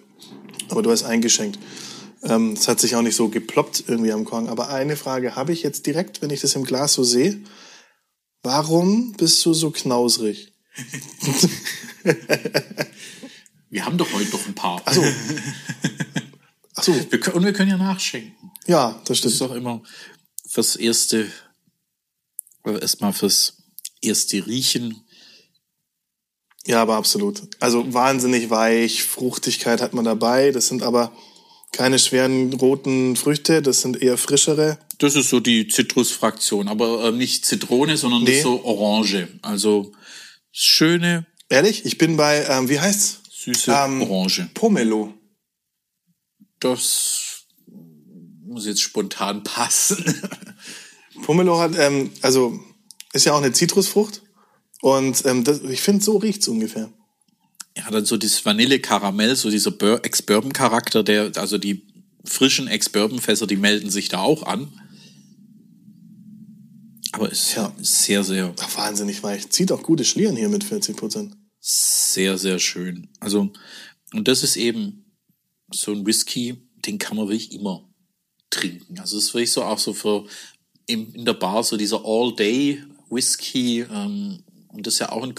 aber 0.70 0.82
du 0.82 0.90
hast 0.90 1.02
eingeschenkt. 1.02 1.58
Ähm, 2.22 2.52
es 2.52 2.68
hat 2.68 2.80
sich 2.80 2.96
auch 2.96 3.02
nicht 3.02 3.16
so 3.16 3.28
geploppt 3.28 3.84
irgendwie 3.86 4.12
am 4.12 4.24
Korn. 4.24 4.48
Aber 4.48 4.68
eine 4.70 4.96
Frage 4.96 5.36
habe 5.36 5.52
ich 5.52 5.62
jetzt 5.62 5.86
direkt, 5.86 6.22
wenn 6.22 6.30
ich 6.30 6.40
das 6.40 6.54
im 6.54 6.64
Glas 6.64 6.94
so 6.94 7.04
sehe. 7.04 7.40
Warum 8.42 9.12
bist 9.12 9.44
du 9.44 9.54
so 9.54 9.70
knausrig? 9.70 10.52
wir 13.70 13.84
haben 13.84 13.98
doch 13.98 14.12
heute 14.12 14.30
noch 14.30 14.46
ein 14.46 14.54
paar. 14.54 14.82
Ach 14.84 14.94
so. 14.94 15.04
Ach 16.74 16.82
so. 16.82 16.94
Wir 17.10 17.34
und 17.34 17.44
wir 17.44 17.52
können 17.52 17.70
ja 17.70 17.76
nachschenken. 17.76 18.52
Ja, 18.66 19.00
das 19.04 19.18
stimmt. 19.18 19.34
Das 19.34 19.40
ist 19.40 19.40
doch 19.40 19.54
immer 19.54 19.82
fürs 20.46 20.76
erste, 20.76 21.30
erstmal 22.64 23.12
fürs 23.12 23.58
erste 24.00 24.46
Riechen. 24.46 25.04
Ja, 26.66 26.82
aber 26.82 26.96
absolut. 26.96 27.42
Also 27.60 27.92
wahnsinnig 27.94 28.50
weich, 28.50 29.04
Fruchtigkeit 29.04 29.80
hat 29.80 29.94
man 29.94 30.04
dabei. 30.04 30.50
Das 30.50 30.66
sind 30.66 30.82
aber 30.82 31.12
keine 31.72 31.98
schweren 31.98 32.52
roten 32.54 33.16
Früchte, 33.16 33.62
das 33.62 33.80
sind 33.82 34.00
eher 34.00 34.16
frischere. 34.16 34.78
Das 34.98 35.14
ist 35.14 35.28
so 35.28 35.40
die 35.40 35.68
Zitrusfraktion, 35.68 36.68
aber 36.68 37.04
äh, 37.04 37.12
nicht 37.12 37.44
Zitrone, 37.44 37.96
sondern 37.96 38.24
nee. 38.24 38.40
so 38.40 38.64
Orange. 38.64 39.28
Also 39.42 39.92
schöne. 40.52 41.26
Ehrlich? 41.48 41.84
Ich 41.84 41.98
bin 41.98 42.16
bei, 42.16 42.46
ähm, 42.48 42.68
wie 42.68 42.80
heißt's? 42.80 43.20
Süße 43.30 43.72
ähm, 43.72 44.02
Orange. 44.02 44.48
Pomelo. 44.54 45.12
Das 46.60 47.44
muss 48.44 48.66
jetzt 48.66 48.80
spontan 48.80 49.42
passen. 49.42 50.04
Pomelo 51.22 51.58
hat, 51.58 51.72
ähm, 51.78 52.10
also 52.22 52.58
ist 53.12 53.26
ja 53.26 53.32
auch 53.32 53.42
eine 53.42 53.52
Zitrusfrucht 53.52 54.22
und 54.80 55.24
ähm, 55.26 55.44
das, 55.44 55.60
ich 55.62 55.80
finde, 55.80 56.04
so 56.04 56.16
riecht's 56.16 56.48
ungefähr. 56.48 56.92
Ja, 57.76 57.90
dann 57.90 58.04
so 58.06 58.16
dieses 58.16 58.44
Vanille-Karamell, 58.44 59.36
so 59.36 59.50
dieser 59.50 59.72
Ex-Bourbon-Charakter, 60.04 61.02
der, 61.02 61.32
also 61.36 61.58
die 61.58 61.82
frischen 62.24 62.68
Ex-Bourbon-Fässer, 62.68 63.46
die 63.46 63.56
melden 63.56 63.90
sich 63.90 64.08
da 64.08 64.20
auch 64.20 64.42
an. 64.44 64.72
Aber 67.12 67.30
ist 67.30 67.54
Ja. 67.54 67.72
sehr, 67.78 68.24
sehr, 68.24 68.54
Ach, 68.60 68.76
wahnsinnig 68.76 69.22
weich. 69.22 69.48
Zieht 69.50 69.72
auch 69.72 69.82
gute 69.82 70.04
Schlieren 70.04 70.36
hier 70.36 70.48
mit 70.48 70.64
40 70.64 70.96
Prozent. 70.96 71.36
sehr, 71.60 72.38
sehr 72.38 72.58
schön. 72.58 73.08
Also, 73.20 73.52
und 74.14 74.28
das 74.28 74.42
ist 74.44 74.56
eben 74.56 75.04
so 75.72 75.92
ein 75.92 76.06
Whisky, 76.06 76.56
den 76.86 76.98
kann 76.98 77.16
man 77.16 77.26
wirklich 77.28 77.52
immer 77.52 77.88
trinken. 78.50 78.98
Also, 79.00 79.16
das 79.16 79.24
ist 79.26 79.34
wirklich 79.34 79.50
so 79.52 79.64
auch 79.64 79.78
so 79.78 79.92
für 79.92 80.26
in, 80.86 81.12
in 81.14 81.24
der 81.24 81.32
Bar 81.34 81.64
so 81.64 81.76
dieser 81.76 82.04
All-Day-Whisky, 82.04 83.80
ähm, 83.90 84.44
und 84.68 84.86
das 84.86 84.94
ist 84.94 85.00
ja 85.00 85.10
auch 85.10 85.24
ein 85.24 85.34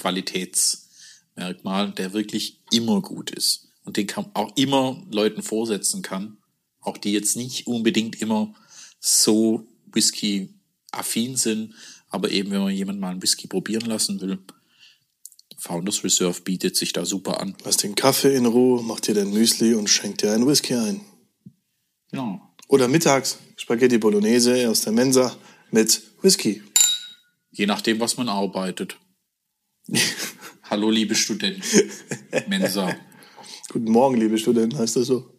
Qualitätsmerkmal, 1.38 1.91
der 1.91 2.13
wirklich 2.13 2.60
immer 2.72 3.01
gut 3.01 3.32
ist. 3.32 3.70
Und 3.84 3.98
den 3.98 4.08
kann 4.08 4.29
auch 4.34 4.56
immer 4.58 5.01
Leuten 5.10 5.41
vorsetzen 5.41 6.01
kann. 6.01 6.38
Auch 6.82 6.98
die 6.98 7.13
jetzt 7.13 7.38
nicht 7.38 7.67
unbedingt 7.67 8.22
immer 8.22 8.53
so 9.00 9.65
Whisky-affin 9.91 11.36
sind, 11.38 11.74
aber 12.10 12.32
eben, 12.32 12.51
wenn 12.51 12.62
man 12.62 12.74
jemanden 12.74 13.01
mal 13.01 13.12
einen 13.12 13.22
Whisky 13.22 13.48
probieren 13.48 13.86
lassen 13.86 14.20
will, 14.22 14.39
Founders 15.60 16.03
Reserve 16.03 16.41
bietet 16.41 16.75
sich 16.75 16.94
da 16.94 17.06
super 17.06 17.39
an. 17.39 17.56
Lass 17.63 17.77
den 17.77 17.96
Kaffee 17.96 18.36
in 18.36 18.46
Ruhe, 18.46 18.84
mach 18.84 19.00
dir 19.00 19.15
dein 19.15 19.32
Müsli 19.32 19.74
und 19.74 19.89
schenk 19.89 20.20
dir 20.20 20.32
einen 20.32 20.48
Whisky 20.48 20.75
ein. 20.75 21.01
Genau. 22.12 22.41
Oder 22.67 22.88
mittags 22.88 23.38
Spaghetti 23.56 23.98
Bolognese 23.98 24.70
aus 24.70 24.82
der 24.82 24.94
Mensa 24.94 25.36
mit 25.72 26.01
Whisky. 26.22 26.62
Je 27.51 27.65
nachdem, 27.65 28.00
was 28.00 28.17
man 28.17 28.29
arbeitet. 28.29 28.98
Hallo, 30.70 30.90
liebe 30.90 31.16
Studenten. 31.16 31.64
Mensa. 32.48 32.94
Guten 33.70 33.90
Morgen, 33.90 34.18
liebe 34.18 34.38
Studenten, 34.38 34.78
heißt 34.78 34.98
das 34.98 35.08
so? 35.08 35.34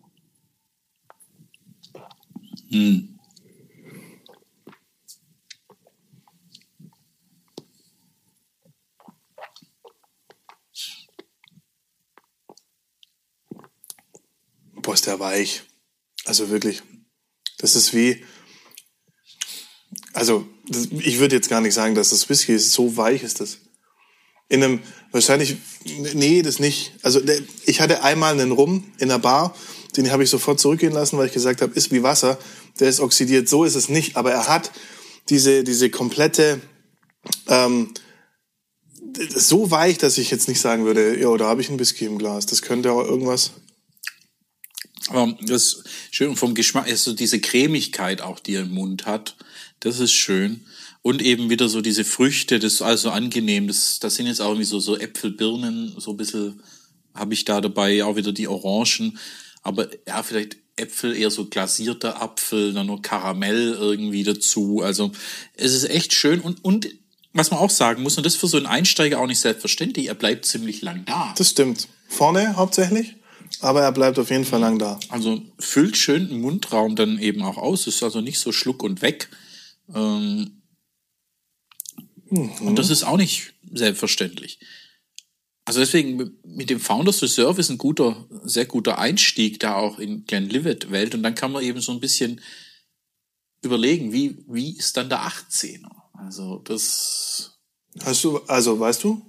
Boah, 14.82 14.94
ist 14.94 15.06
der 15.06 15.20
weich. 15.20 15.62
Also 16.24 16.48
wirklich. 16.48 16.82
Das 17.58 17.76
ist 17.76 17.92
wie. 17.92 18.24
Also, 20.14 20.48
ich 20.70 21.18
würde 21.18 21.36
jetzt 21.36 21.50
gar 21.50 21.60
nicht 21.60 21.74
sagen, 21.74 21.94
dass 21.94 22.08
das 22.08 22.26
Whisky 22.30 22.54
ist. 22.54 22.72
So 22.72 22.96
weich 22.96 23.22
ist 23.22 23.40
das. 23.40 23.67
In 24.48 24.62
einem, 24.62 24.80
wahrscheinlich, 25.12 25.56
nee, 26.14 26.42
das 26.42 26.58
nicht. 26.58 26.92
Also, 27.02 27.20
ich 27.66 27.80
hatte 27.80 28.02
einmal 28.02 28.32
einen 28.32 28.52
Rum 28.52 28.84
in 28.98 29.08
der 29.08 29.18
Bar, 29.18 29.54
den 29.96 30.10
habe 30.10 30.24
ich 30.24 30.30
sofort 30.30 30.60
zurückgehen 30.60 30.92
lassen, 30.92 31.18
weil 31.18 31.26
ich 31.26 31.32
gesagt 31.32 31.60
habe, 31.60 31.74
ist 31.74 31.90
wie 31.90 32.02
Wasser. 32.02 32.38
Der 32.80 32.88
ist 32.88 33.00
oxidiert. 33.00 33.48
So 33.48 33.64
ist 33.64 33.74
es 33.74 33.88
nicht. 33.88 34.16
Aber 34.16 34.32
er 34.32 34.46
hat 34.48 34.70
diese, 35.28 35.64
diese 35.64 35.90
komplette, 35.90 36.60
ähm, 37.48 37.92
so 39.34 39.70
weich, 39.70 39.98
dass 39.98 40.18
ich 40.18 40.30
jetzt 40.30 40.48
nicht 40.48 40.60
sagen 40.60 40.84
würde, 40.84 41.18
ja, 41.18 41.36
da 41.36 41.46
habe 41.46 41.60
ich 41.60 41.68
einen 41.68 41.78
Whisky 41.78 42.04
im 42.04 42.18
Glas. 42.18 42.46
Das 42.46 42.62
könnte 42.62 42.92
auch 42.92 43.04
irgendwas. 43.04 43.52
Aber 45.08 45.36
das 45.42 45.84
schön 46.10 46.36
vom 46.36 46.54
Geschmack, 46.54 46.86
also 46.86 47.14
diese 47.14 47.40
Cremigkeit 47.40 48.20
auch, 48.20 48.38
die 48.38 48.54
er 48.54 48.62
im 48.62 48.70
Mund 48.70 49.06
hat, 49.06 49.36
das 49.80 50.00
ist 50.00 50.12
schön. 50.12 50.66
Und 51.02 51.22
eben 51.22 51.48
wieder 51.48 51.68
so 51.68 51.80
diese 51.80 52.04
Früchte, 52.04 52.58
das 52.58 52.74
ist 52.74 52.82
also 52.82 53.10
angenehm. 53.10 53.68
Das, 53.68 53.98
das 54.00 54.16
sind 54.16 54.26
jetzt 54.26 54.40
auch 54.40 54.48
irgendwie 54.48 54.64
so, 54.64 54.80
so 54.80 54.96
Äpfel, 54.96 55.30
Birnen, 55.30 55.94
so 55.98 56.10
ein 56.10 56.16
bisschen 56.16 56.60
habe 57.14 57.34
ich 57.34 57.44
da 57.44 57.60
dabei, 57.60 58.04
auch 58.04 58.16
wieder 58.16 58.32
die 58.32 58.48
Orangen. 58.48 59.18
Aber 59.62 59.88
ja, 60.06 60.22
vielleicht 60.22 60.56
Äpfel, 60.76 61.16
eher 61.16 61.30
so 61.30 61.46
glasierter 61.46 62.22
Apfel, 62.22 62.72
dann 62.72 62.86
nur 62.86 63.02
Karamell 63.02 63.76
irgendwie 63.78 64.22
dazu. 64.22 64.80
Also 64.82 65.12
es 65.54 65.74
ist 65.74 65.90
echt 65.90 66.14
schön. 66.14 66.40
Und, 66.40 66.64
und 66.64 66.88
was 67.32 67.50
man 67.50 67.60
auch 67.60 67.70
sagen 67.70 68.02
muss, 68.02 68.16
und 68.16 68.24
das 68.24 68.34
ist 68.34 68.40
für 68.40 68.46
so 68.46 68.56
einen 68.56 68.66
Einsteiger 68.66 69.20
auch 69.20 69.26
nicht 69.26 69.40
selbstverständlich, 69.40 70.06
er 70.06 70.14
bleibt 70.14 70.46
ziemlich 70.46 70.82
lang 70.82 71.04
da. 71.04 71.34
Das 71.36 71.50
stimmt. 71.50 71.88
Vorne 72.08 72.56
hauptsächlich, 72.56 73.16
aber 73.60 73.82
er 73.82 73.92
bleibt 73.92 74.18
auf 74.18 74.30
jeden 74.30 74.44
Fall 74.44 74.60
lang 74.60 74.78
da. 74.78 74.98
Also 75.08 75.42
füllt 75.58 75.96
schön 75.96 76.28
den 76.28 76.40
Mundraum 76.40 76.96
dann 76.96 77.18
eben 77.18 77.42
auch 77.42 77.58
aus, 77.58 77.86
ist 77.86 78.02
also 78.02 78.20
nicht 78.20 78.38
so 78.38 78.52
schluck 78.52 78.82
und 78.82 79.02
weg. 79.02 79.28
Ähm, 79.94 80.57
Und 82.30 82.76
das 82.76 82.90
ist 82.90 83.04
auch 83.04 83.16
nicht 83.16 83.54
selbstverständlich. 83.72 84.58
Also 85.64 85.80
deswegen 85.80 86.32
mit 86.44 86.70
dem 86.70 86.80
Founders 86.80 87.22
Reserve 87.22 87.60
ist 87.60 87.68
ein 87.70 87.76
guter, 87.78 88.26
sehr 88.44 88.64
guter 88.64 88.98
Einstieg 88.98 89.60
da 89.60 89.74
auch 89.74 89.98
in 89.98 90.24
Glenlivet-Welt 90.24 91.14
und 91.14 91.22
dann 91.22 91.34
kann 91.34 91.52
man 91.52 91.62
eben 91.62 91.80
so 91.80 91.92
ein 91.92 92.00
bisschen 92.00 92.40
überlegen, 93.62 94.12
wie, 94.12 94.44
wie 94.48 94.76
ist 94.78 94.96
dann 94.96 95.10
der 95.10 95.20
18er? 95.20 95.90
Also 96.14 96.58
das, 96.64 97.58
Hast 98.02 98.24
du, 98.24 98.38
also 98.46 98.80
weißt 98.80 99.04
du? 99.04 99.22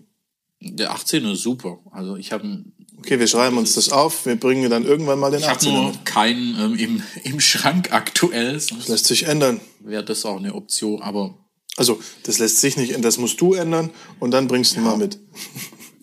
der 0.62 0.94
18er 0.96 1.34
ist 1.34 1.42
super. 1.42 1.80
Also 1.92 2.16
ich 2.16 2.32
habe 2.32 2.64
Okay, 3.00 3.18
wir 3.18 3.28
schreiben 3.28 3.58
uns 3.58 3.76
das 3.76 3.90
auf. 3.90 4.26
Wir 4.26 4.36
bringen 4.36 4.70
dann 4.70 4.86
irgendwann 4.86 5.20
mal 5.20 5.32
den 5.32 5.40
ich 5.40 5.48
hab 5.48 5.58
18er 5.60 5.72
nur 5.72 5.92
mit. 5.92 6.06
keinen 6.06 6.60
ähm, 6.60 6.76
im, 6.76 7.04
im 7.24 7.40
Schrank 7.40 7.94
aktuell, 7.94 8.60
sonst 8.60 8.88
Lässt 8.90 9.06
sich 9.06 9.24
ändern. 9.24 9.62
wäre 9.80 10.04
das 10.04 10.26
auch 10.26 10.38
eine 10.38 10.54
Option, 10.54 11.02
aber 11.02 11.38
Also, 11.80 11.98
das 12.24 12.40
lässt 12.40 12.58
sich 12.58 12.76
nicht 12.76 12.90
ändern. 12.90 13.04
Das 13.04 13.18
musst 13.18 13.40
du 13.40 13.54
ändern 13.54 13.90
und 14.20 14.32
dann 14.32 14.50
bringst 14.50 14.76
du 14.76 14.82
ihn 14.82 14.84
mal 14.84 14.98
mit. 14.98 15.18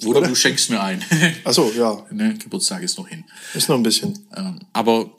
oder, 0.07 0.21
Oder? 0.21 0.29
du 0.29 0.35
schenkst 0.35 0.71
mir 0.71 0.83
ein. 0.83 1.05
Ach 1.45 1.53
so, 1.53 1.71
ja. 1.71 2.07
ne, 2.11 2.35
Geburtstag 2.39 2.83
ist 2.83 2.97
noch 2.97 3.07
hin. 3.07 3.27
Ist 3.53 3.69
noch 3.69 3.77
ein 3.77 3.83
bisschen. 3.83 4.27
Ähm, 4.35 4.59
aber 4.73 5.15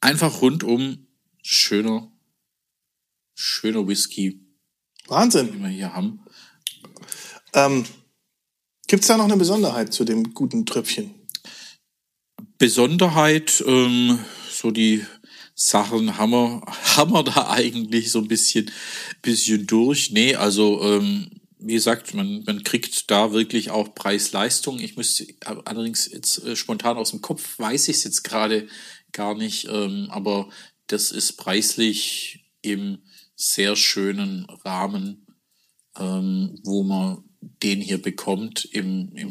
einfach 0.00 0.42
rundum 0.42 1.08
schöner, 1.42 2.12
schöner 3.34 3.88
Whisky, 3.88 4.30
den 4.30 5.10
Wahnsinn. 5.10 5.60
wir 5.60 5.70
hier 5.70 5.92
haben. 5.92 6.20
Ähm, 7.52 7.84
gibt's 8.86 9.08
da 9.08 9.16
noch 9.16 9.24
eine 9.24 9.36
Besonderheit 9.36 9.92
zu 9.92 10.04
dem 10.04 10.34
guten 10.34 10.66
Tröpfchen? 10.66 11.16
Besonderheit, 12.58 13.64
ähm, 13.66 14.20
so 14.52 14.70
die 14.70 15.04
Sachen 15.58 16.18
haben 16.18 17.12
wir 17.12 17.22
da 17.24 17.48
eigentlich 17.48 18.12
so 18.12 18.20
ein 18.20 18.28
bisschen, 18.28 18.70
bisschen 19.22 19.66
durch. 19.66 20.12
Nee, 20.12 20.36
also, 20.36 20.82
ähm, 20.82 21.30
wie 21.58 21.72
gesagt, 21.72 22.14
man, 22.14 22.44
man 22.44 22.62
kriegt 22.62 23.10
da 23.10 23.32
wirklich 23.32 23.70
auch 23.70 23.94
Preis-Leistung. 23.94 24.78
Ich 24.78 24.96
müsste 24.96 25.26
allerdings 25.64 26.12
jetzt 26.12 26.44
äh, 26.44 26.54
spontan 26.54 26.98
aus 26.98 27.10
dem 27.10 27.22
Kopf 27.22 27.58
weiß 27.58 27.88
ich 27.88 27.96
es 27.96 28.04
jetzt 28.04 28.22
gerade 28.22 28.68
gar 29.12 29.34
nicht, 29.34 29.66
ähm, 29.68 30.08
aber 30.10 30.50
das 30.86 31.10
ist 31.10 31.38
preislich 31.38 32.44
im 32.60 32.98
sehr 33.34 33.76
schönen 33.76 34.46
Rahmen, 34.64 35.26
ähm, 35.98 36.60
wo 36.64 36.82
man 36.82 37.24
den 37.40 37.80
hier 37.80 38.00
bekommt 38.00 38.66
im, 38.66 39.10
im, 39.16 39.30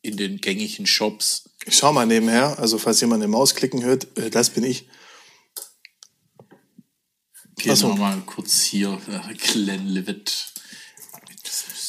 in 0.00 0.16
den 0.16 0.38
gängigen 0.38 0.86
Shops. 0.86 1.50
Ich 1.66 1.76
schau 1.76 1.92
mal 1.92 2.06
nebenher. 2.06 2.58
Also, 2.58 2.78
falls 2.78 3.00
jemand 3.02 3.22
eine 3.22 3.30
Maus 3.30 3.54
klicken 3.54 3.84
hört, 3.84 4.16
äh, 4.16 4.30
das 4.30 4.50
bin 4.50 4.64
ich. 4.64 4.88
Gehen 7.66 7.72
Ach 7.72 7.78
so. 7.78 7.88
wir 7.88 7.96
mal 7.96 8.22
kurz 8.26 8.62
hier, 8.62 8.96
äh, 9.08 9.34
Glenlivet. 9.34 10.52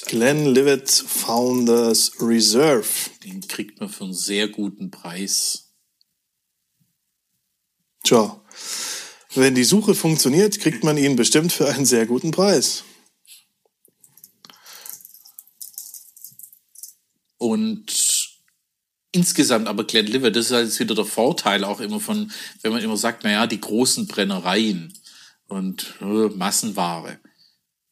Glenlivet 0.07 0.89
Founders 0.89 2.13
Reserve. 2.19 2.87
Den 3.23 3.47
kriegt 3.47 3.79
man 3.79 3.87
für 3.87 4.05
einen 4.05 4.13
sehr 4.15 4.47
guten 4.47 4.89
Preis. 4.89 5.75
Tja, 8.03 8.43
wenn 9.35 9.53
die 9.53 9.65
Suche 9.65 9.93
funktioniert, 9.93 10.59
kriegt 10.59 10.83
man 10.83 10.97
ihn 10.97 11.15
bestimmt 11.15 11.53
für 11.53 11.69
einen 11.69 11.85
sehr 11.85 12.07
guten 12.07 12.31
Preis. 12.31 12.83
Und 17.37 18.31
insgesamt 19.11 19.67
aber 19.67 19.83
Glenlivet, 19.83 20.35
das 20.35 20.47
ist 20.47 20.53
halt 20.53 20.65
jetzt 20.69 20.79
wieder 20.79 20.95
der 20.95 21.05
Vorteil 21.05 21.63
auch 21.63 21.81
immer 21.81 21.99
von, 21.99 22.31
wenn 22.63 22.71
man 22.71 22.81
immer 22.81 22.97
sagt, 22.97 23.23
naja, 23.23 23.45
die 23.45 23.61
großen 23.61 24.07
Brennereien 24.07 24.91
und 25.47 25.95
äh, 26.01 26.29
Massenware. 26.35 27.19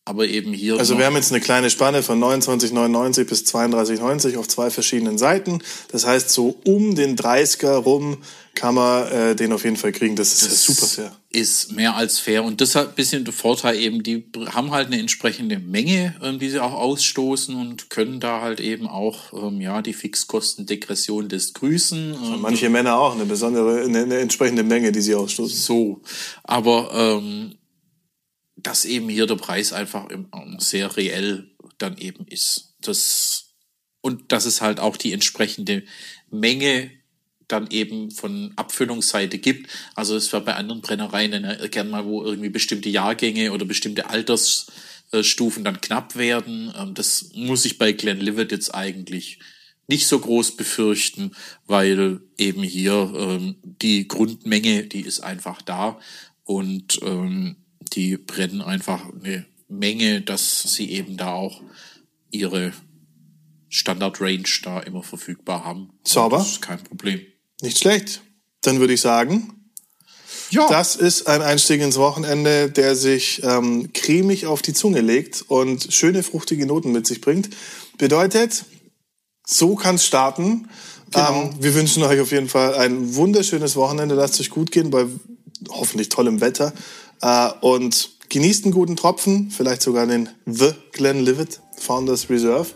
Aber 0.07 0.27
eben 0.27 0.53
hier. 0.53 0.77
Also 0.77 0.99
wir 0.99 1.05
haben 1.07 1.15
jetzt 1.15 1.31
eine 1.31 1.41
kleine 1.41 1.71
Spanne 1.71 2.03
von 2.03 2.23
29,99 2.23 3.23
bis 3.23 3.43
32,90 3.45 4.37
auf 4.37 4.47
zwei 4.47 4.69
verschiedenen 4.69 5.17
Seiten. 5.17 5.63
Das 5.91 6.05
heißt, 6.05 6.29
so 6.29 6.59
um 6.63 6.93
den 6.93 7.17
30er 7.17 7.73
rum 7.77 8.17
kann 8.53 8.75
man 8.75 9.07
äh, 9.07 9.35
den 9.35 9.51
auf 9.51 9.63
jeden 9.63 9.77
Fall 9.77 9.91
kriegen. 9.91 10.15
Das 10.15 10.31
ist 10.31 10.43
ja 10.43 10.49
super 10.49 10.85
fair. 10.85 11.15
Ist 11.35 11.73
mehr 11.73 11.95
als 11.95 12.17
fair. 12.17 12.43
Und 12.43 12.61
das 12.61 12.75
hat 12.75 12.89
ein 12.89 12.95
bisschen 12.95 13.25
der 13.25 13.33
Vorteil 13.33 13.77
eben, 13.77 14.03
die 14.03 14.25
haben 14.53 14.71
halt 14.71 14.87
eine 14.87 14.99
entsprechende 14.99 15.59
Menge, 15.59 16.15
ähm, 16.23 16.39
die 16.39 16.49
sie 16.49 16.61
auch 16.61 16.73
ausstoßen 16.73 17.53
und 17.55 17.89
können 17.89 18.21
da 18.21 18.41
halt 18.41 18.61
eben 18.61 18.87
auch, 18.87 19.33
ähm, 19.33 19.59
ja, 19.59 19.81
die 19.81 19.93
Fixkostendegression 19.93 21.27
des 21.27 21.53
Grüßen. 21.53 22.13
Ähm, 22.13 22.41
Manche 22.41 22.69
Männer 22.69 22.97
auch 22.97 23.15
eine 23.15 23.25
besondere, 23.25 23.83
eine, 23.83 24.03
eine 24.03 24.19
entsprechende 24.19 24.63
Menge, 24.63 24.93
die 24.93 25.01
sie 25.01 25.13
ausstoßen. 25.13 25.57
so. 25.57 26.01
Aber 26.43 26.91
ähm, 26.93 27.55
dass 28.55 28.85
eben 28.85 29.09
hier 29.09 29.27
der 29.27 29.35
Preis 29.35 29.73
einfach 29.73 30.09
im, 30.09 30.27
ähm, 30.33 30.55
sehr 30.59 30.95
reell 30.95 31.51
dann 31.77 31.97
eben 31.97 32.25
ist. 32.27 32.75
Das 32.81 33.45
und 33.99 34.31
dass 34.31 34.45
es 34.45 34.61
halt 34.61 34.79
auch 34.79 34.95
die 34.95 35.11
entsprechende 35.11 35.83
Menge 36.29 36.91
dann 37.47 37.67
eben 37.69 38.11
von 38.11 38.53
Abfüllungsseite 38.55 39.37
gibt. 39.37 39.69
Also 39.95 40.15
es 40.15 40.31
wäre 40.33 40.43
bei 40.43 40.55
anderen 40.55 40.81
Brennereien 40.81 41.69
gern 41.69 41.89
mal, 41.89 42.05
wo 42.05 42.23
irgendwie 42.23 42.49
bestimmte 42.49 42.89
Jahrgänge 42.89 43.51
oder 43.51 43.65
bestimmte 43.65 44.09
Altersstufen 44.09 45.63
dann 45.63 45.81
knapp 45.81 46.15
werden. 46.15 46.73
Ähm, 46.77 46.93
das 46.93 47.31
muss 47.33 47.65
ich 47.65 47.77
bei 47.77 47.91
Glenlivet 47.91 48.51
jetzt 48.51 48.73
eigentlich 48.73 49.39
nicht 49.87 50.07
so 50.07 50.19
groß 50.19 50.57
befürchten, 50.57 51.31
weil 51.67 52.21
eben 52.37 52.63
hier 52.63 53.13
ähm, 53.15 53.55
die 53.63 54.07
Grundmenge, 54.07 54.83
die 54.83 55.01
ist 55.01 55.19
einfach 55.19 55.61
da 55.61 55.99
und 56.43 56.99
ähm, 57.03 57.57
die 57.93 58.17
brennen 58.17 58.61
einfach 58.61 59.05
eine 59.13 59.45
Menge, 59.67 60.21
dass 60.21 60.63
sie 60.63 60.91
eben 60.91 61.17
da 61.17 61.33
auch 61.33 61.61
ihre 62.31 62.73
Standard-Range 63.69 64.47
da 64.63 64.79
immer 64.79 65.03
verfügbar 65.03 65.65
haben. 65.65 65.89
Sauber. 66.03 66.37
Das 66.37 66.51
ist 66.51 66.61
kein 66.61 66.83
Problem. 66.83 67.21
Nicht 67.61 67.79
schlecht. 67.79 68.21
Dann 68.61 68.79
würde 68.79 68.93
ich 68.93 69.01
sagen, 69.01 69.55
ja. 70.49 70.67
das 70.67 70.95
ist 70.95 71.27
ein 71.27 71.41
Einstieg 71.41 71.81
ins 71.81 71.97
Wochenende, 71.97 72.69
der 72.69 72.95
sich 72.95 73.41
ähm, 73.43 73.91
cremig 73.93 74.45
auf 74.45 74.61
die 74.61 74.73
Zunge 74.73 75.01
legt 75.01 75.43
und 75.47 75.93
schöne 75.93 76.23
fruchtige 76.23 76.65
Noten 76.65 76.91
mit 76.91 77.07
sich 77.07 77.21
bringt. 77.21 77.49
Bedeutet, 77.97 78.65
so 79.45 79.75
kann 79.75 79.95
es 79.95 80.05
starten. 80.05 80.69
Genau. 81.11 81.43
Ähm, 81.43 81.55
wir 81.59 81.75
wünschen 81.75 82.03
euch 82.03 82.19
auf 82.19 82.31
jeden 82.31 82.49
Fall 82.49 82.75
ein 82.75 83.15
wunderschönes 83.15 83.75
Wochenende. 83.75 84.15
Lasst 84.15 84.39
euch 84.39 84.49
gut 84.49 84.71
gehen 84.71 84.89
bei 84.89 85.05
hoffentlich 85.69 86.09
tollem 86.09 86.41
Wetter. 86.41 86.73
Äh, 87.21 87.49
und 87.61 88.11
genießt 88.29 88.65
einen 88.65 88.73
guten 88.73 88.95
Tropfen, 88.95 89.51
vielleicht 89.51 89.81
sogar 89.81 90.07
den 90.07 90.29
The 90.45 90.71
Glenlivet 90.91 91.61
Founders 91.77 92.29
Reserve. 92.29 92.67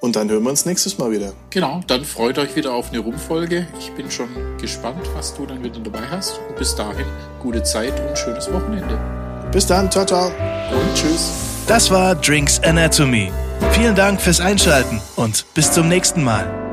Und 0.00 0.16
dann 0.16 0.30
hören 0.30 0.42
wir 0.42 0.50
uns 0.50 0.64
nächstes 0.64 0.96
Mal 0.98 1.10
wieder. 1.10 1.32
Genau, 1.50 1.82
dann 1.86 2.04
freut 2.04 2.38
euch 2.38 2.56
wieder 2.56 2.72
auf 2.72 2.88
eine 2.88 3.00
Rumfolge. 3.00 3.66
Ich 3.78 3.92
bin 3.92 4.10
schon 4.10 4.28
gespannt, 4.58 5.06
was 5.14 5.34
du 5.34 5.44
dann 5.44 5.62
wieder 5.62 5.78
dabei 5.78 6.06
hast. 6.10 6.40
Und 6.48 6.56
bis 6.56 6.74
dahin, 6.74 7.04
gute 7.38 7.62
Zeit 7.62 8.00
und 8.08 8.16
schönes 8.16 8.50
Wochenende. 8.50 8.98
Bis 9.52 9.66
dann, 9.66 9.90
ciao, 9.90 10.06
ciao. 10.06 10.28
Und 10.28 10.94
tschüss. 10.94 11.32
Das 11.66 11.90
war 11.90 12.14
Drinks 12.14 12.60
Anatomy. 12.60 13.30
Vielen 13.72 13.94
Dank 13.94 14.20
fürs 14.20 14.40
Einschalten 14.40 15.00
und 15.16 15.44
bis 15.54 15.70
zum 15.70 15.88
nächsten 15.88 16.24
Mal. 16.24 16.69